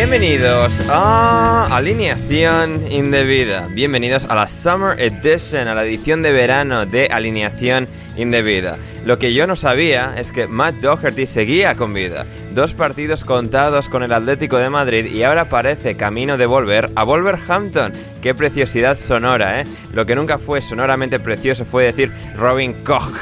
Bienvenidos 0.00 0.80
a 0.88 1.66
Alineación 1.76 2.90
Indebida. 2.90 3.68
Bienvenidos 3.70 4.24
a 4.24 4.34
la 4.34 4.48
Summer 4.48 4.98
Edition, 4.98 5.68
a 5.68 5.74
la 5.74 5.84
edición 5.84 6.22
de 6.22 6.32
verano 6.32 6.86
de 6.86 7.08
Alineación 7.08 7.86
Indebida. 8.16 8.78
Lo 9.04 9.18
que 9.18 9.34
yo 9.34 9.46
no 9.46 9.56
sabía 9.56 10.14
es 10.16 10.32
que 10.32 10.46
Matt 10.46 10.76
Doherty 10.76 11.26
seguía 11.26 11.74
con 11.74 11.92
vida. 11.92 12.24
Dos 12.54 12.72
partidos 12.72 13.26
contados 13.26 13.90
con 13.90 14.02
el 14.02 14.14
Atlético 14.14 14.56
de 14.56 14.70
Madrid 14.70 15.04
y 15.04 15.22
ahora 15.22 15.50
parece 15.50 15.98
camino 15.98 16.38
de 16.38 16.46
volver 16.46 16.90
a 16.96 17.04
Wolverhampton. 17.04 17.92
Qué 18.22 18.34
preciosidad 18.34 18.96
sonora, 18.96 19.60
¿eh? 19.60 19.66
Lo 19.92 20.06
que 20.06 20.14
nunca 20.14 20.38
fue 20.38 20.62
sonoramente 20.62 21.20
precioso 21.20 21.66
fue 21.66 21.84
decir 21.84 22.10
Robin 22.38 22.72
Koch 22.84 23.18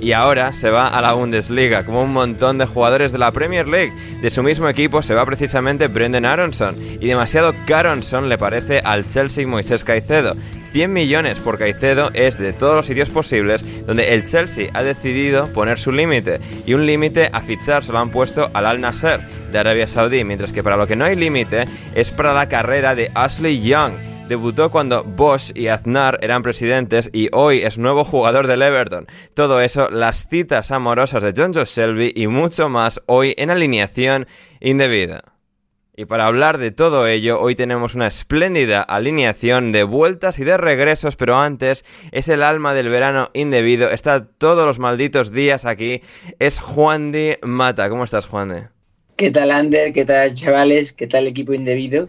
y 0.00 0.12
ahora 0.12 0.52
se 0.52 0.70
va 0.70 0.88
a 0.88 1.00
la 1.00 1.12
Bundesliga, 1.12 1.84
como 1.84 2.02
un 2.02 2.12
montón 2.12 2.58
de 2.58 2.66
jugadores 2.66 3.12
de 3.12 3.18
la 3.18 3.32
Premier 3.32 3.68
League. 3.68 3.92
De 4.20 4.30
su 4.30 4.42
mismo 4.42 4.68
equipo 4.68 5.02
se 5.02 5.14
va 5.14 5.26
precisamente 5.26 5.88
Brendan 5.88 6.24
Aronson, 6.24 6.76
y 6.78 7.06
demasiado 7.06 7.54
Caronson 7.66 8.28
le 8.28 8.38
parece 8.38 8.80
al 8.80 9.08
Chelsea 9.08 9.46
Moisés 9.46 9.84
Caicedo. 9.84 10.36
100 10.72 10.92
millones 10.92 11.38
por 11.40 11.58
Caicedo 11.58 12.10
es 12.14 12.38
de 12.38 12.52
todos 12.52 12.76
los 12.76 12.86
sitios 12.86 13.10
posibles 13.10 13.64
donde 13.86 14.14
el 14.14 14.24
Chelsea 14.24 14.70
ha 14.72 14.84
decidido 14.84 15.48
poner 15.48 15.78
su 15.78 15.90
límite 15.90 16.38
y 16.64 16.74
un 16.74 16.86
límite 16.86 17.28
a 17.32 17.40
fichar 17.40 17.82
se 17.82 17.90
lo 17.90 17.98
han 17.98 18.10
puesto 18.10 18.50
al 18.54 18.66
Al 18.66 18.80
Nasser 18.80 19.20
de 19.50 19.58
Arabia 19.58 19.88
Saudí, 19.88 20.22
mientras 20.22 20.52
que 20.52 20.62
para 20.62 20.76
lo 20.76 20.86
que 20.86 20.94
no 20.94 21.04
hay 21.04 21.16
límite 21.16 21.64
es 21.96 22.12
para 22.12 22.32
la 22.32 22.48
carrera 22.48 22.94
de 22.94 23.10
Ashley 23.14 23.60
Young 23.60 24.09
Debutó 24.30 24.70
cuando 24.70 25.02
Bosch 25.02 25.50
y 25.56 25.66
Aznar 25.66 26.20
eran 26.22 26.42
presidentes 26.42 27.10
y 27.12 27.30
hoy 27.32 27.62
es 27.62 27.78
nuevo 27.78 28.04
jugador 28.04 28.46
del 28.46 28.62
Everton. 28.62 29.08
Todo 29.34 29.60
eso, 29.60 29.90
las 29.90 30.28
citas 30.28 30.70
amorosas 30.70 31.24
de 31.24 31.34
John 31.36 31.52
Joe 31.52 31.64
Shelby 31.64 32.12
y 32.14 32.28
mucho 32.28 32.68
más 32.68 33.02
hoy 33.06 33.34
en 33.38 33.50
alineación 33.50 34.28
indebida. 34.60 35.24
Y 35.96 36.04
para 36.04 36.28
hablar 36.28 36.58
de 36.58 36.70
todo 36.70 37.08
ello, 37.08 37.40
hoy 37.40 37.56
tenemos 37.56 37.96
una 37.96 38.06
espléndida 38.06 38.82
alineación 38.82 39.72
de 39.72 39.82
vueltas 39.82 40.38
y 40.38 40.44
de 40.44 40.56
regresos, 40.56 41.16
pero 41.16 41.36
antes 41.36 41.84
es 42.12 42.28
el 42.28 42.44
alma 42.44 42.72
del 42.72 42.88
verano 42.88 43.30
indebido, 43.32 43.90
está 43.90 44.24
todos 44.24 44.64
los 44.64 44.78
malditos 44.78 45.32
días 45.32 45.64
aquí, 45.64 46.02
es 46.38 46.60
Juan 46.60 47.10
de 47.10 47.40
Mata. 47.42 47.90
¿Cómo 47.90 48.04
estás, 48.04 48.26
Juan 48.26 48.50
de? 48.50 48.68
¿Qué 49.16 49.32
tal, 49.32 49.50
Ander? 49.50 49.92
¿Qué 49.92 50.04
tal, 50.04 50.34
chavales? 50.34 50.92
¿Qué 50.92 51.08
tal, 51.08 51.26
equipo 51.26 51.52
indebido? 51.52 52.08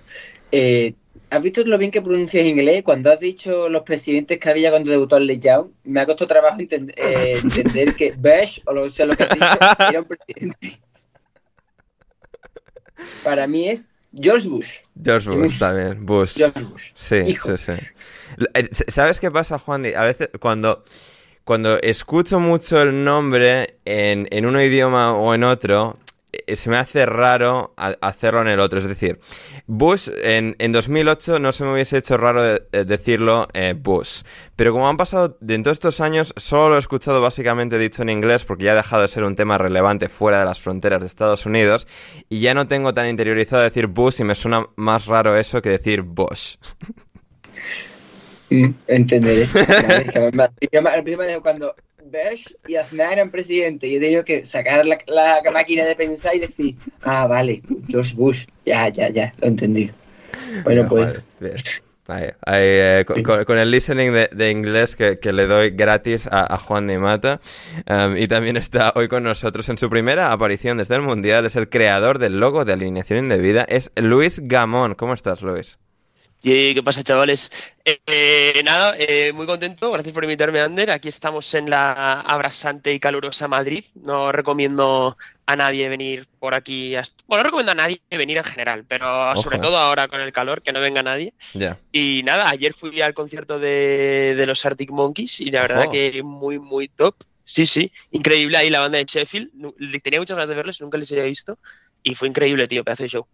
Eh, 0.51 0.93
¿Has 1.31 1.41
visto 1.41 1.63
lo 1.63 1.77
bien 1.77 1.91
que 1.91 2.01
pronuncias 2.01 2.45
inglés? 2.45 2.83
Cuando 2.83 3.09
has 3.09 3.17
dicho 3.17 3.69
los 3.69 3.83
presidentes 3.83 4.37
que 4.37 4.49
había 4.49 4.69
cuando 4.69 4.91
debutó 4.91 5.15
el 5.15 5.39
Young, 5.39 5.69
me 5.85 6.01
ha 6.01 6.05
costado 6.05 6.27
trabajo 6.27 6.57
eh, 6.59 7.39
entender 7.41 7.95
que 7.95 8.11
Bush, 8.17 8.59
o 8.65 8.73
lo, 8.73 8.89
sea, 8.89 9.05
lo 9.05 9.15
que 9.15 9.23
has 9.23 9.29
dicho, 9.29 9.47
era 9.89 10.01
un 10.01 10.05
presidente. 10.05 10.81
Para 13.23 13.47
mí 13.47 13.69
es 13.69 13.89
George 14.13 14.49
Bush. 14.49 14.79
George 15.01 15.29
Bush, 15.29 15.57
también, 15.57 16.05
Bush. 16.05 16.35
George 16.35 16.63
Bush. 16.65 16.91
Sí, 16.95 17.23
sí, 17.25 17.57
sí. 17.57 17.71
Eh, 18.53 18.69
¿Sabes 18.89 19.21
qué 19.21 19.31
pasa, 19.31 19.57
Juan? 19.57 19.85
A 19.95 20.03
veces 20.03 20.31
cuando, 20.37 20.83
cuando 21.45 21.79
escucho 21.79 22.41
mucho 22.41 22.81
el 22.81 23.05
nombre 23.05 23.77
en, 23.85 24.27
en 24.31 24.45
un 24.45 24.59
idioma 24.59 25.15
o 25.15 25.33
en 25.33 25.45
otro, 25.45 25.97
se 26.55 26.69
me 26.69 26.77
hace 26.77 27.05
raro 27.05 27.73
hacerlo 27.75 28.41
en 28.41 28.47
el 28.47 28.59
otro. 28.59 28.79
Es 28.79 28.87
decir, 28.87 29.19
Bush 29.67 30.09
en, 30.23 30.55
en 30.59 30.71
2008 30.71 31.39
no 31.39 31.51
se 31.51 31.63
me 31.63 31.73
hubiese 31.73 31.97
hecho 31.97 32.17
raro 32.17 32.59
decirlo 32.71 33.47
eh, 33.53 33.75
Bush. 33.77 34.21
Pero 34.55 34.73
como 34.73 34.87
han 34.89 34.97
pasado 34.97 35.37
de 35.39 35.59
todos 35.59 35.75
estos 35.75 36.01
años, 36.01 36.33
solo 36.37 36.69
lo 36.69 36.75
he 36.75 36.79
escuchado 36.79 37.21
básicamente 37.21 37.77
dicho 37.77 38.01
en 38.01 38.09
inglés 38.09 38.43
porque 38.45 38.65
ya 38.65 38.73
ha 38.73 38.75
dejado 38.75 39.01
de 39.01 39.07
ser 39.07 39.23
un 39.23 39.35
tema 39.35 39.57
relevante 39.57 40.09
fuera 40.09 40.39
de 40.39 40.45
las 40.45 40.59
fronteras 40.59 41.01
de 41.01 41.07
Estados 41.07 41.45
Unidos. 41.45 41.87
Y 42.29 42.39
ya 42.39 42.53
no 42.53 42.67
tengo 42.67 42.93
tan 42.93 43.07
interiorizado 43.07 43.61
decir 43.61 43.87
Bush 43.87 44.21
y 44.21 44.23
me 44.23 44.35
suena 44.35 44.65
más 44.75 45.05
raro 45.05 45.37
eso 45.37 45.61
que 45.61 45.69
decir 45.69 46.01
Bush. 46.01 46.55
Entenderé. 48.87 49.47
cuando 51.41 51.73
Bush 52.05 52.47
y 52.67 52.75
Aznar 52.75 53.13
eran 53.13 53.31
presidente. 53.31 53.87
Y 53.87 53.95
he 53.95 53.99
tenido 53.99 54.23
que 54.23 54.45
sacar 54.45 54.85
la, 54.85 55.41
máquina 55.53 55.85
de 55.85 55.95
pensar 55.95 56.35
y 56.35 56.39
decir, 56.39 56.75
ah, 57.01 57.27
vale, 57.27 57.61
George 57.87 58.15
Bush. 58.15 58.45
Ya, 58.65 58.89
ya, 58.89 59.09
ya, 59.09 59.33
lo 59.39 59.47
he 59.47 59.49
entendido. 59.49 59.93
Bueno, 60.63 60.87
pues. 60.87 61.21
Eh, 62.47 63.05
con, 63.45 63.57
el 63.57 63.71
listening 63.71 64.11
de, 64.11 64.51
inglés 64.51 64.95
que, 64.95 65.17
le 65.31 65.47
doy 65.47 65.69
gratis 65.69 66.27
a, 66.31 66.57
Juan 66.57 66.87
de 66.87 66.97
Mata. 66.97 67.39
Um, 67.87 68.17
y 68.17 68.27
también 68.27 68.57
está 68.57 68.91
hoy 68.95 69.07
con 69.07 69.23
nosotros 69.23 69.69
en 69.69 69.77
su 69.77 69.89
primera 69.89 70.31
aparición 70.31 70.77
desde 70.77 70.95
el 70.95 71.01
Mundial. 71.01 71.45
Es 71.45 71.55
el 71.55 71.69
creador 71.69 72.19
del 72.19 72.39
logo 72.39 72.65
de 72.65 72.73
alineación 72.73 73.19
indebida. 73.19 73.63
Es 73.63 73.91
Luis 73.95 74.41
Gamón. 74.43 74.95
¿Cómo 74.95 75.13
estás, 75.13 75.41
Luis? 75.41 75.77
¿Qué 76.41 76.81
pasa, 76.83 77.03
chavales? 77.03 77.51
Eh, 77.85 78.61
nada, 78.65 78.95
eh, 78.97 79.31
muy 79.31 79.45
contento. 79.45 79.91
Gracias 79.91 80.13
por 80.13 80.23
invitarme, 80.23 80.59
Ander. 80.59 80.89
Aquí 80.89 81.07
estamos 81.07 81.53
en 81.53 81.69
la 81.69 82.21
abrasante 82.21 82.91
y 82.91 82.99
calurosa 82.99 83.47
Madrid. 83.47 83.85
No 83.93 84.31
recomiendo 84.31 85.17
a 85.45 85.55
nadie 85.55 85.87
venir 85.87 86.25
por 86.39 86.55
aquí. 86.55 86.95
Bueno, 87.27 87.43
no 87.43 87.43
recomiendo 87.43 87.73
a 87.73 87.75
nadie 87.75 88.01
venir 88.09 88.37
en 88.37 88.43
general, 88.43 88.85
pero 88.87 89.35
sobre 89.35 89.59
todo 89.59 89.77
ahora 89.77 90.07
con 90.07 90.19
el 90.19 90.33
calor, 90.33 90.63
que 90.63 90.71
no 90.71 90.81
venga 90.81 91.03
nadie. 91.03 91.35
Y 91.91 92.23
nada, 92.25 92.49
ayer 92.49 92.73
fui 92.73 93.01
al 93.01 93.13
concierto 93.13 93.59
de, 93.59 94.43
los 94.47 94.65
Arctic 94.65 94.89
Monkeys 94.89 95.41
y 95.41 95.51
la 95.51 95.61
verdad 95.61 95.89
que 95.91 96.23
muy, 96.23 96.57
muy 96.57 96.87
top. 96.87 97.15
Sí, 97.43 97.65
sí, 97.67 97.91
increíble 98.11 98.57
ahí 98.57 98.69
la 98.69 98.79
banda 98.79 98.97
de 98.97 99.05
Sheffield. 99.05 99.51
Tenía 100.01 100.19
muchas 100.19 100.37
ganas 100.37 100.49
de 100.49 100.55
verles, 100.55 100.81
nunca 100.81 100.97
les 100.97 101.11
había 101.11 101.25
visto. 101.25 101.59
Y 102.01 102.15
fue 102.15 102.27
increíble, 102.27 102.67
tío, 102.67 102.83
pedazo 102.83 103.03
de 103.03 103.09
show. 103.09 103.27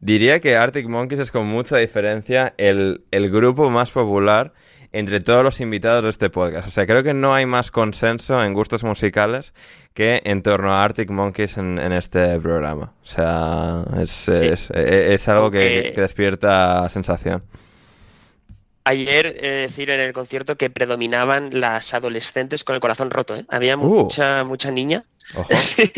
Diría 0.00 0.40
que 0.40 0.56
Arctic 0.56 0.88
Monkeys 0.88 1.20
es 1.20 1.32
con 1.32 1.46
mucha 1.46 1.76
diferencia 1.76 2.54
el, 2.58 3.02
grupo 3.10 3.70
más 3.70 3.90
popular 3.90 4.52
entre 4.92 5.20
todos 5.20 5.42
los 5.42 5.60
invitados 5.60 6.04
de 6.04 6.10
este 6.10 6.28
podcast. 6.30 6.68
O 6.68 6.70
sea, 6.70 6.86
creo 6.86 7.02
que 7.02 7.14
no 7.14 7.34
hay 7.34 7.46
más 7.46 7.70
consenso 7.70 8.42
en 8.44 8.52
gustos 8.52 8.84
musicales 8.84 9.54
que 9.94 10.20
en 10.24 10.42
torno 10.42 10.72
a 10.74 10.84
Arctic 10.84 11.10
Monkeys 11.10 11.56
en, 11.56 11.78
en 11.78 11.92
este 11.92 12.38
programa. 12.40 12.92
O 13.02 13.06
sea, 13.06 13.84
es, 14.00 14.10
Sí. 14.10 14.32
es, 14.32 14.70
es 14.70 15.28
algo 15.28 15.50
que, 15.50 15.94
despierta 15.96 16.88
sensación. 16.90 17.42
Ayer, 18.84 19.26
eh, 19.40 19.48
decir 19.68 19.90
en 19.90 20.00
el 20.00 20.12
concierto 20.12 20.56
que 20.56 20.68
predominaban 20.68 21.60
las 21.60 21.94
adolescentes 21.94 22.64
con 22.64 22.74
el 22.74 22.80
corazón 22.80 23.10
roto, 23.12 23.36
¿eh? 23.36 23.44
Había 23.48 23.76
Uh. 23.76 24.02
mucha, 24.02 24.42
mucha 24.44 24.70
niña. 24.72 25.04
Ojo. 25.36 25.48
Sí. 25.54 25.90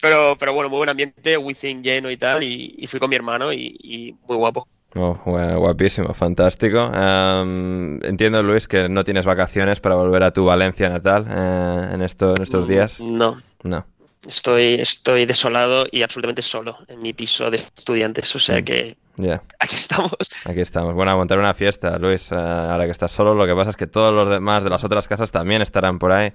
pero, 0.00 0.34
pero 0.38 0.47
bueno, 0.68 0.70
muy 0.70 0.78
buen 0.78 0.88
ambiente, 0.90 1.36
Wizzing 1.36 1.82
lleno 1.82 2.10
y 2.10 2.16
tal, 2.16 2.42
y, 2.42 2.74
y 2.78 2.86
fui 2.86 3.00
con 3.00 3.10
mi 3.10 3.16
hermano 3.16 3.52
y, 3.52 3.76
y 3.82 4.14
muy 4.26 4.36
guapo. 4.36 4.66
Oh, 4.94 5.18
gua- 5.26 5.56
guapísimo, 5.58 6.14
fantástico. 6.14 6.90
Em, 6.94 8.02
entiendo, 8.04 8.42
Luis, 8.42 8.66
que 8.66 8.88
no 8.88 9.04
tienes 9.04 9.26
vacaciones 9.26 9.80
para 9.80 9.96
volver 9.96 10.22
a 10.22 10.32
tu 10.32 10.44
Valencia 10.46 10.88
natal 10.88 11.26
eh, 11.28 11.90
en, 11.94 12.02
esto, 12.02 12.34
en 12.36 12.42
estos 12.42 12.66
días. 12.66 12.98
No, 13.00 13.36
No. 13.64 13.86
estoy, 14.26 14.74
estoy 14.74 15.26
desolado 15.26 15.86
y 15.92 16.02
absolutamente 16.02 16.42
solo 16.42 16.78
en 16.88 17.00
mi 17.00 17.12
piso 17.12 17.50
de 17.50 17.58
estudiantes, 17.76 18.34
o 18.34 18.38
sea 18.38 18.60
Mm. 18.60 18.64
que 18.64 18.96
Ya, 19.16 19.42
aquí 19.60 19.76
estamos. 19.76 20.12
aquí 20.46 20.60
estamos. 20.60 20.94
Bueno, 20.94 21.10
a 21.12 21.16
montar 21.16 21.38
una 21.38 21.52
fiesta, 21.52 21.98
Luis. 21.98 22.32
eh, 22.32 22.36
ahora 22.36 22.86
que 22.86 22.92
estás 22.92 23.12
solo, 23.12 23.34
lo 23.34 23.46
que 23.46 23.54
pasa 23.54 23.70
es 23.70 23.76
que 23.76 23.86
todos 23.86 24.14
los 24.14 24.28
demás 24.30 24.64
de 24.64 24.70
las 24.70 24.84
otras 24.84 25.06
casas 25.06 25.30
también 25.30 25.60
estarán 25.60 25.98
por 25.98 26.12
ahí. 26.12 26.32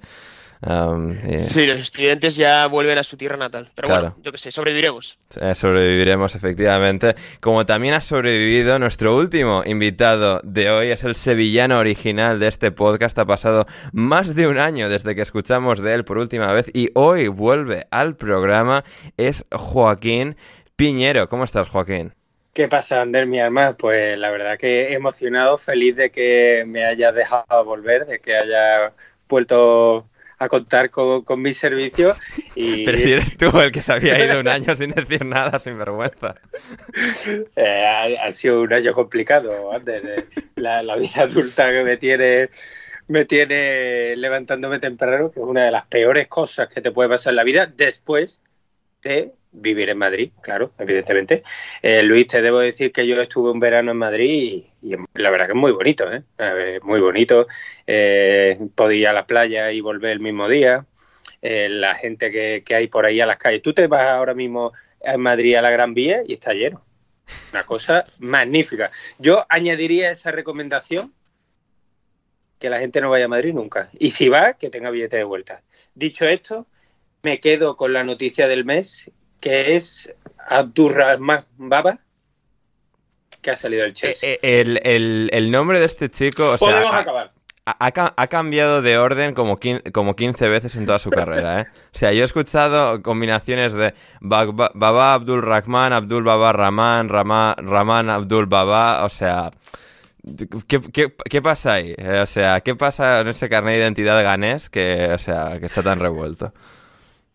Y, 0.66 1.38
Sí, 1.38 1.66
los 1.66 1.78
estudiantes 1.78 2.36
ya 2.36 2.66
vuelven 2.66 2.96
a 2.98 3.02
su 3.02 3.16
tierra 3.16 3.36
natal, 3.36 3.68
pero 3.74 3.88
Claro. 3.88 4.02
bueno, 4.10 4.16
yo 4.22 4.32
qué 4.32 4.38
sé, 4.38 4.50
sobreviviremos. 4.50 5.18
Eh, 5.40 5.54
sobreviviremos 5.54 6.34
efectivamente. 6.34 7.14
Como 7.40 7.66
también 7.66 7.94
ha 7.94 8.00
sobrevivido 8.00 8.78
nuestro 8.78 9.14
último 9.14 9.62
invitado 9.66 10.40
de 10.42 10.70
hoy, 10.70 10.90
es 10.90 11.04
el 11.04 11.14
sevillano 11.16 11.78
original 11.78 12.40
de 12.40 12.48
este 12.48 12.70
podcast. 12.70 13.18
Ha 13.18 13.26
pasado 13.26 13.66
más 13.92 14.34
de 14.34 14.46
un 14.48 14.58
año 14.58 14.88
desde 14.88 15.14
que 15.14 15.22
escuchamos 15.22 15.80
de 15.80 15.94
él 15.94 16.04
por 16.04 16.18
última 16.18 16.52
vez 16.52 16.70
y 16.72 16.88
hoy 16.94 17.28
vuelve 17.28 17.86
al 17.90 18.16
programa. 18.16 18.84
Es 19.16 19.44
Joaquín 19.52 20.36
Piñero. 20.76 21.28
¿Cómo 21.28 21.44
estás, 21.44 21.68
Joaquín? 21.68 22.14
¿Qué 22.54 22.68
pasa, 22.68 23.00
Ander, 23.02 23.26
mi 23.26 23.40
alma? 23.40 23.76
Pues 23.76 24.16
la 24.16 24.30
verdad 24.30 24.56
que 24.56 24.92
emocionado, 24.92 25.58
feliz 25.58 25.96
de 25.96 26.10
que 26.10 26.64
me 26.66 26.84
hayas 26.84 27.14
dejado 27.14 27.64
volver, 27.64 28.06
de 28.06 28.20
que 28.20 28.36
haya 28.36 28.92
vuelto 29.28 30.06
a 30.44 30.48
contar 30.48 30.90
con, 30.90 31.22
con 31.24 31.40
mis 31.42 31.58
servicios. 31.58 32.16
Y 32.56 32.84
Pero 32.84 32.98
si 32.98 33.12
eres 33.12 33.36
tú 33.36 33.58
el 33.60 33.72
que 33.72 33.82
se 33.82 33.92
había 33.92 34.24
ido 34.24 34.38
un 34.40 34.48
año 34.48 34.76
sin 34.76 34.90
decir 34.92 35.24
nada, 35.24 35.58
sin 35.58 35.76
vergüenza. 35.78 36.36
eh, 37.56 37.84
ha, 37.86 38.26
ha 38.26 38.32
sido 38.32 38.62
un 38.62 38.72
año 38.72 38.92
complicado, 38.92 39.72
Ander. 39.72 40.02
eh, 40.06 40.24
La, 40.56 40.82
la 40.82 40.96
vida 40.96 41.22
adulta 41.22 41.70
que 41.72 41.82
me 41.82 41.96
tiene, 41.96 42.48
me 43.08 43.24
tiene 43.24 44.16
levantándome 44.16 44.78
temprano, 44.78 45.30
que 45.32 45.40
es 45.40 45.46
una 45.46 45.64
de 45.64 45.70
las 45.72 45.86
peores 45.86 46.28
cosas 46.28 46.68
que 46.68 46.80
te 46.80 46.92
puede 46.92 47.08
pasar 47.08 47.32
en 47.32 47.36
la 47.36 47.44
vida 47.44 47.66
después 47.66 48.40
de 49.02 49.32
vivir 49.54 49.88
en 49.88 49.98
Madrid, 49.98 50.30
claro, 50.42 50.72
evidentemente. 50.78 51.42
Eh, 51.80 52.02
Luis, 52.02 52.26
te 52.26 52.42
debo 52.42 52.58
decir 52.58 52.92
que 52.92 53.06
yo 53.06 53.20
estuve 53.20 53.50
un 53.50 53.60
verano 53.60 53.92
en 53.92 53.96
Madrid 53.96 54.64
y, 54.82 54.96
la 55.14 55.30
verdad 55.30 55.46
que 55.46 55.52
es 55.52 55.58
muy 55.58 55.72
bonito, 55.72 56.06
¿eh? 56.12 56.80
Muy 56.82 57.00
bonito. 57.00 57.46
Eh, 57.86 58.58
podía 58.74 58.98
ir 58.98 59.08
a 59.08 59.12
la 59.12 59.26
playa 59.26 59.72
y 59.72 59.80
volver 59.80 60.12
el 60.12 60.20
mismo 60.20 60.48
día. 60.48 60.86
Eh, 61.40 61.68
la 61.68 61.94
gente 61.94 62.30
que, 62.30 62.62
que 62.64 62.74
hay 62.74 62.88
por 62.88 63.06
ahí 63.06 63.20
a 63.20 63.26
las 63.26 63.38
calles. 63.38 63.62
Tú 63.62 63.72
te 63.72 63.86
vas 63.86 64.08
ahora 64.08 64.34
mismo 64.34 64.72
en 65.00 65.20
Madrid 65.20 65.54
a 65.54 65.62
la 65.62 65.70
Gran 65.70 65.94
Vía 65.94 66.22
y 66.26 66.34
está 66.34 66.52
lleno. 66.52 66.84
Una 67.52 67.64
cosa 67.64 68.04
magnífica. 68.18 68.90
Yo 69.18 69.46
añadiría 69.48 70.10
esa 70.10 70.30
recomendación 70.30 71.12
que 72.58 72.70
la 72.70 72.80
gente 72.80 73.00
no 73.00 73.10
vaya 73.10 73.26
a 73.26 73.28
Madrid 73.28 73.54
nunca. 73.54 73.90
Y 73.98 74.10
si 74.10 74.28
va, 74.28 74.54
que 74.54 74.70
tenga 74.70 74.90
billete 74.90 75.18
de 75.18 75.24
vuelta. 75.24 75.62
Dicho 75.94 76.26
esto, 76.26 76.66
me 77.22 77.40
quedo 77.40 77.76
con 77.76 77.92
la 77.92 78.04
noticia 78.04 78.46
del 78.46 78.64
mes, 78.64 79.10
que 79.40 79.76
es 79.76 80.12
Abdurrahman 80.48 81.44
Baba, 81.56 81.98
que 83.40 83.50
ha 83.50 83.56
salido 83.56 83.82
del 83.82 83.94
Chelsea. 83.94 84.30
Eh, 84.30 84.38
eh, 84.42 84.60
El, 84.60 84.80
el- 84.84 85.30
el 85.32 85.50
nombre 85.50 85.78
de 85.80 85.86
este 85.86 86.10
chico, 86.10 86.52
o 86.52 86.58
Podemos 86.58 86.94
acabar. 86.94 87.32
Ha, 87.66 87.76
ha 87.86 87.92
ca- 87.92 88.12
ha 88.16 88.26
cambiado 88.26 88.82
de 88.82 88.98
orden 88.98 89.32
como, 89.34 89.58
quin- 89.58 89.90
como 89.92 90.14
15 90.16 90.48
veces 90.48 90.76
en 90.76 90.84
toda 90.86 90.98
su 90.98 91.10
carrera, 91.10 91.60
¿eh? 91.62 91.66
O 91.94 91.98
sea, 91.98 92.12
yo 92.12 92.22
he 92.22 92.24
escuchado 92.24 93.00
combinaciones 93.02 93.72
de 93.72 93.94
Ba- 94.20 94.44
Ba- 94.46 94.70
Baba 94.74 95.14
Abdul 95.14 95.42
Rahman, 95.42 95.92
Abdul 95.94 96.24
Baba 96.24 96.52
Rahman, 96.52 97.08
Rama- 97.08 97.54
Rahman 97.58 98.10
Abdul 98.10 98.46
Baba, 98.46 99.04
o 99.04 99.08
sea... 99.08 99.50
¿Qué, 100.68 100.80
qué, 100.80 101.14
qué 101.28 101.42
pasa 101.42 101.74
ahí? 101.74 101.94
Eh, 101.98 102.20
O 102.22 102.26
sea, 102.26 102.60
¿qué 102.62 102.74
pasa 102.74 103.20
en 103.20 103.28
ese 103.28 103.48
carnet 103.50 103.74
de 103.74 103.80
identidad 103.80 104.22
ganés 104.22 104.70
que, 104.70 105.10
o 105.12 105.18
sea, 105.18 105.58
que 105.60 105.66
está 105.66 105.82
tan 105.82 106.00
revuelto? 106.00 106.54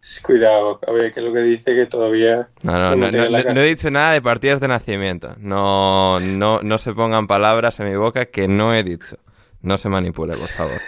Cuidado, 0.24 0.80
a 0.88 0.92
ver 0.92 1.14
qué 1.14 1.20
es 1.20 1.26
lo 1.26 1.34
que 1.34 1.42
dice 1.42 1.76
que 1.76 1.86
todavía 1.86 2.50
No, 2.64 2.74
no, 2.74 2.96
no 2.96 3.12
no, 3.12 3.30
no- 3.54 3.62
he 3.62 3.66
dicho 3.66 3.92
nada 3.92 4.14
de 4.14 4.22
partidas 4.22 4.60
de 4.60 4.68
nacimiento. 4.68 5.36
No, 5.40 6.20
no, 6.20 6.62
no 6.62 6.78
se 6.78 6.94
pongan 6.94 7.28
palabras 7.28 7.80
en 7.80 7.90
mi 7.90 7.96
boca 7.96 8.26
que 8.26 8.48
no 8.48 8.74
he 8.74 8.84
dicho. 8.84 9.18
No 9.62 9.78
se 9.78 9.90
manipule, 9.90 10.38
por 10.38 10.48
favor. 10.50 10.82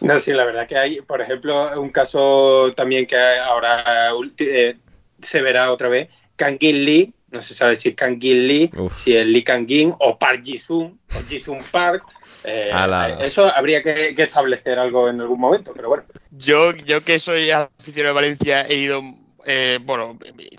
No, 0.00 0.18
sí, 0.18 0.32
la 0.32 0.44
verdad 0.44 0.66
que 0.66 0.76
hay, 0.76 1.00
por 1.00 1.20
ejemplo, 1.20 1.80
un 1.80 1.90
caso 1.90 2.72
también 2.74 3.06
que 3.06 3.16
ahora 3.16 4.12
eh, 4.38 4.76
se 5.20 5.40
verá 5.42 5.72
otra 5.72 5.88
vez, 5.88 6.08
Kangin 6.36 6.84
Lee, 6.84 7.14
no 7.30 7.40
se 7.42 7.54
sabe 7.54 7.76
si 7.76 7.90
es 7.90 7.94
Kangin 7.94 8.46
Lee, 8.46 8.70
Uf. 8.76 8.92
si 8.92 9.16
es 9.16 9.26
Lee 9.26 9.42
Kangin 9.44 9.92
o 9.98 10.18
Park 10.18 10.42
Ji-sung, 10.42 10.96
o 11.16 11.22
Ji-sung 11.28 11.62
Park. 11.70 12.04
Eh, 12.48 13.16
eso 13.20 13.46
habría 13.54 13.82
que, 13.82 14.14
que 14.14 14.22
establecer 14.22 14.78
algo 14.78 15.08
en 15.08 15.20
algún 15.20 15.38
momento, 15.40 15.72
pero 15.74 15.88
bueno. 15.88 16.04
Yo, 16.30 16.72
yo 16.72 17.02
que 17.02 17.18
soy 17.18 17.50
aficionado 17.50 18.14
de 18.14 18.20
Valencia, 18.22 18.62
he 18.66 18.74
ido, 18.76 19.02
eh, 19.44 19.78
bueno, 19.82 20.18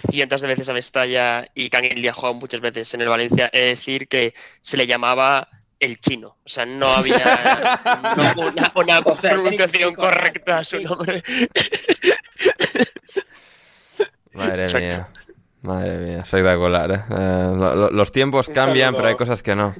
cientos 0.10 0.42
de 0.42 0.48
veces 0.48 0.70
a 0.70 0.74
Mestalla 0.74 1.46
y 1.56 1.70
Lee 1.70 2.08
ha 2.08 2.14
jugado 2.14 2.34
muchas 2.36 2.62
veces 2.62 2.94
en 2.94 3.02
el 3.02 3.10
Valencia. 3.10 3.50
He 3.54 3.60
de 3.60 3.66
decir 3.68 4.08
que 4.08 4.34
se 4.62 4.78
le 4.78 4.88
llamaba 4.88 5.48
el 5.80 6.00
chino. 6.00 6.38
O 6.44 6.50
sea, 6.50 6.66
no 6.66 6.88
había 6.88 7.80
no, 8.36 8.42
una, 8.48 8.72
una 8.76 9.00
O 9.00 9.16
sea, 9.16 9.32
pronunciación 9.32 9.96
correcta 9.96 10.58
a 10.60 10.64
su 10.64 10.78
sí. 10.80 10.84
nombre. 10.84 11.24
Madre 14.34 14.64
Exacto. 14.64 14.88
mía. 14.88 15.08
Madre 15.62 15.98
mía, 15.98 16.20
espectacular, 16.22 16.92
¿eh? 16.92 17.04
Eh, 17.12 17.52
lo- 17.58 17.76
lo- 17.76 17.90
los 17.90 18.12
tiempos 18.12 18.50
cambian, 18.50 18.96
pero 18.96 19.08
hay 19.08 19.16
cosas 19.16 19.44
que 19.44 19.56
no. 19.56 19.76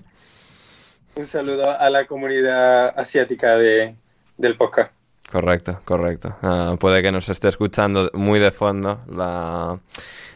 Un 1.16 1.26
saludo 1.26 1.70
a 1.70 1.90
la 1.90 2.06
comunidad 2.06 2.98
asiática 2.98 3.58
de, 3.58 3.96
del 4.38 4.56
podcast. 4.58 4.92
Correcto, 5.32 5.82
correcto. 5.86 6.36
Ah, 6.42 6.76
puede 6.80 7.04
que 7.04 7.12
nos 7.12 7.30
esté 7.30 7.50
escuchando 7.50 8.10
muy 8.14 8.40
de 8.40 8.52
fondo 8.52 9.02
la, 9.08 9.80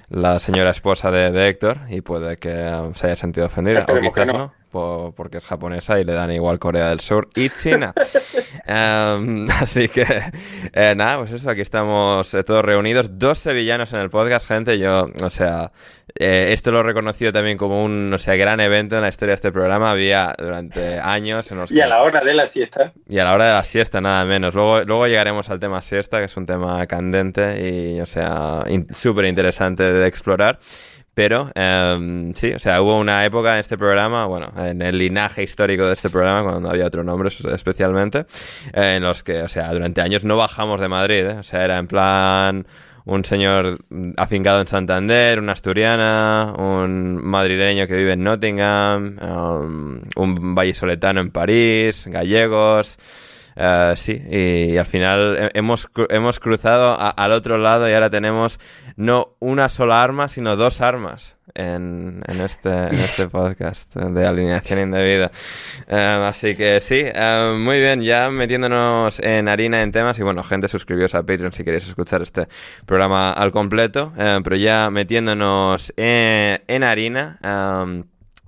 la 0.10 0.40
señora 0.40 0.70
esposa 0.70 1.10
de, 1.10 1.31
de 1.31 1.48
Héctor 1.48 1.80
y 1.90 2.02
puede 2.02 2.38
que 2.38 2.52
se 2.96 3.08
haya 3.08 3.16
sentido 3.16 3.48
ofendida, 3.48 3.86
o 3.88 4.00
quizás 4.00 4.27
no. 4.27 4.34
no, 4.34 4.53
po- 4.74 5.13
porque 5.15 5.38
es 5.38 5.46
japonesa 5.46 5.98
y 6.01 6.03
le 6.03 6.12
dan 6.12 6.30
igual 6.34 6.60
Corea 6.60 6.89
del 6.89 7.00
Sur 7.00 7.30
y 7.36 7.50
China. 7.50 7.94
Em, 8.65 9.50
así 9.62 9.89
que, 9.89 10.06
eh, 10.74 10.94
nada, 10.96 11.18
pues 11.20 11.32
eso, 11.32 11.50
aquí 11.50 11.60
estamos 11.62 12.34
eh, 12.34 12.44
todos 12.46 12.63
reunidos, 12.63 13.20
dos 13.20 13.38
sevillanos 13.38 13.92
en 13.94 14.00
el 14.00 14.10
podcast, 14.10 14.48
gente, 14.48 14.80
yo, 14.80 15.08
o 15.22 15.30
sea, 15.30 15.72
eh, 16.18 16.50
esto 16.53 16.72
lo 16.72 16.80
he 16.80 16.84
reconocido 16.84 17.34
también 17.34 17.58
como 17.58 17.84
un, 17.84 18.13
o 18.13 18.18
sea, 18.18 18.36
gran 18.38 18.62
evento 18.62 18.96
en 18.96 19.01
la 19.01 19.10
historia 19.10 19.32
de 19.32 19.36
este 19.36 19.51
programa, 19.51 19.92
había 19.92 20.34
durante 20.38 20.98
años 20.98 21.51
en 21.51 21.58
los 21.58 21.72
Y 21.72 21.82
a 21.82 21.88
la 21.88 22.03
hora 22.03 22.22
de 22.22 22.34
la 22.34 22.48
siesta, 22.48 22.94
y 23.10 23.20
a 23.20 23.25
la 23.25 23.34
hora 23.34 23.48
de 23.48 23.53
la 23.53 23.63
siesta, 23.63 24.00
nada 24.00 24.24
menos. 24.24 24.53
Luego, 24.53 24.82
luego 24.86 25.08
llegaremos 25.08 25.50
al 25.50 25.60
tema 25.60 25.82
siesta, 25.82 26.20
que 26.20 26.25
es 26.25 26.38
un 26.38 26.46
tema 26.46 26.86
candente 26.88 27.70
y, 27.70 28.00
o 28.00 28.06
sea, 28.06 28.63
in- 28.70 28.88
súper 28.94 29.25
interesante 29.25 29.84
de 29.92 30.08
explorar. 30.08 30.60
Pero, 31.13 31.50
em, 31.53 32.34
sí, 32.34 32.53
o 32.53 32.60
sea, 32.60 32.82
hubo 32.82 32.98
una 32.98 33.24
época 33.24 33.53
en 33.53 33.60
este 33.60 33.77
programa, 33.77 34.25
bueno, 34.25 34.51
en 34.58 34.82
el 34.82 34.98
linaje 34.98 35.43
histórico 35.43 35.86
de 35.86 35.93
este 35.93 36.10
programa, 36.10 36.43
cuando 36.43 36.70
había 36.70 36.88
otro 36.88 37.03
nombre 37.03 37.29
especialmente, 37.53 38.25
en 38.74 39.03
los 39.03 39.24
que, 39.24 39.43
o 39.43 39.48
sea, 39.48 39.72
durante 39.72 40.01
años 40.01 40.24
no 40.24 40.38
bajamos 40.38 40.79
de 40.79 40.88
Madrid, 40.89 41.25
¿eh? 41.25 41.38
O 41.39 41.43
sea, 41.43 41.63
era 41.63 41.77
en 41.77 41.88
plan 41.88 42.65
un 43.05 43.25
señor 43.25 43.79
afincado 44.17 44.62
en 44.62 44.67
Santander, 44.67 45.39
una 45.39 45.51
asturiana, 45.51 46.53
un 46.58 47.17
madrileño 47.24 47.86
que 47.86 47.96
vive 47.96 48.13
en 48.13 48.24
Nottingham, 48.24 49.17
um, 49.22 50.01
un 50.15 50.55
vallisoletano 50.55 51.20
en 51.22 51.29
París, 51.32 52.08
gallegos. 52.08 52.98
Eh, 53.55 53.93
sí, 53.95 54.22
y, 54.29 54.74
y 54.74 54.77
al 54.77 54.86
final 54.86 55.38
he- 55.53 55.57
hemos, 55.60 55.88
hemos 56.10 56.39
cruzado 56.39 56.91
a- 57.00 57.10
al 57.10 57.31
otro 57.31 57.57
lado 57.57 57.89
y 57.89 57.93
ahora 57.93 58.10
tenemos 58.10 58.60
no 58.95 59.36
una 59.39 59.69
sola 59.69 60.03
arma, 60.03 60.27
sino 60.27 60.55
dos 60.55 60.79
armas 60.81 61.38
en, 61.55 62.22
en 62.27 62.41
este, 62.41 62.69
en 62.69 62.93
este 62.93 63.27
podcast 63.29 63.95
de 63.95 64.25
alineación 64.27 64.79
indebida. 64.81 65.31
Eh, 65.88 66.25
así 66.29 66.55
que 66.55 66.79
sí, 66.79 67.01
eh, 67.03 67.55
muy 67.60 67.79
bien, 67.79 68.01
ya 68.01 68.29
metiéndonos 68.29 69.19
en 69.19 69.48
harina 69.50 69.81
en 69.81 69.91
temas 69.91 70.19
y 70.19 70.24
bueno, 70.24 70.43
gente 70.43 70.67
suscribíos 70.67 71.15
a 71.15 71.24
Patreon 71.24 71.53
si 71.53 71.63
queréis 71.63 71.88
escuchar 71.88 72.22
este 72.22 72.48
programa 72.86 73.31
al 73.33 73.51
completo, 73.51 74.13
pero 74.15 74.55
ya 74.55 74.89
metiéndonos 74.91 75.91
en, 75.98 76.62
en 76.67 76.83
harina. 76.83 77.39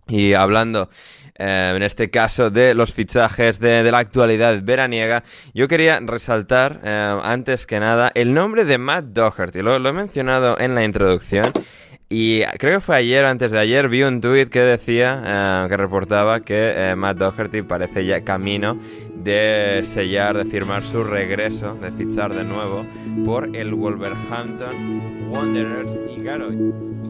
Y 0.08 0.34
hablando 0.34 0.90
eh, 1.38 1.74
en 1.76 1.84
este 1.84 2.10
caso 2.10 2.50
de 2.50 2.74
los 2.74 2.94
fichajes 2.94 3.60
de, 3.60 3.84
la 3.92 4.00
actualidad 4.00 4.62
veraniega, 4.64 5.24
yo 5.54 5.68
quería 5.68 6.00
resaltar 6.00 6.80
eh, 6.84 7.20
antes 7.24 7.66
que 7.66 7.80
nada 7.80 8.12
el 8.16 8.34
nombre 8.34 8.64
de 8.64 8.78
Matt 8.78 9.06
Doherty. 9.06 9.62
Lo, 9.62 9.78
lo 9.80 9.90
he 9.90 9.94
mencionado 9.94 10.58
en 10.60 10.76
la 10.76 10.84
introducción. 10.84 11.52
Y 12.08 12.44
creo 12.60 12.78
que 12.78 12.86
fue 12.86 12.98
ayer, 12.98 13.26
antes 13.26 13.52
de 13.52 13.58
ayer, 13.58 13.90
vi 13.90 14.04
un 14.04 14.22
tuit 14.22 14.50
que 14.50 14.60
decía, 14.60 15.24
eh, 15.26 15.70
que 15.70 15.76
reportaba 15.76 16.40
que 16.42 16.94
Matt 16.96 17.18
Doherty 17.18 17.64
parece 17.64 18.06
ya 18.06 18.24
camino 18.24 18.80
de 19.16 19.82
sellar, 19.84 20.38
de 20.38 20.46
firmar 20.46 20.84
su 20.84 21.04
regreso, 21.04 21.74
de 21.82 21.92
fichar 21.92 22.34
de 22.36 22.44
nuevo 22.44 22.86
por 23.26 23.56
el 23.56 23.74
Wolverhampton 23.74 25.32
Wanderers. 25.32 26.00
Y 26.16 26.22
claro, 26.22 26.50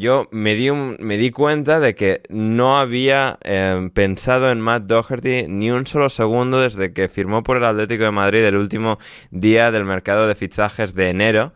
Yo 0.00 0.28
me 0.32 0.54
di, 0.54 0.70
me 0.72 1.18
di 1.18 1.30
cuenta 1.30 1.78
de 1.78 1.94
que 1.94 2.22
no 2.30 2.78
había 2.78 3.38
em, 3.42 3.90
pensado 3.90 4.50
en 4.50 4.60
Matt 4.60 4.84
Doherty 4.84 5.46
ni 5.46 5.70
un 5.70 5.86
solo 5.86 6.08
segundo 6.08 6.60
desde 6.60 6.92
que 6.92 7.08
firmó 7.08 7.42
por 7.42 7.58
el 7.58 7.64
Atlético 7.64 8.04
de 8.04 8.10
Madrid 8.10 8.40
el 8.40 8.56
último 8.56 8.98
día 9.30 9.70
del 9.70 9.84
mercado 9.84 10.26
de 10.26 10.34
fichajes 10.34 10.94
de 10.94 11.10
enero 11.10 11.52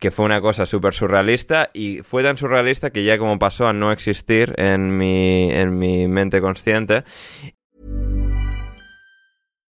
que 0.00 0.10
fue 0.10 0.26
una 0.26 0.40
cosa 0.40 0.66
súper 0.66 0.92
surrealista 0.92 1.70
y 1.72 2.02
fue 2.02 2.22
tan 2.22 2.36
surrealista 2.36 2.90
que 2.90 3.04
ya 3.04 3.18
como 3.18 3.38
pasó 3.38 3.66
a 3.66 3.72
no 3.72 3.92
existir 3.92 4.52
en 4.58 4.96
mi, 4.98 5.50
en 5.50 5.78
mi 5.78 6.08
mente 6.08 6.40
consciente 6.40 7.04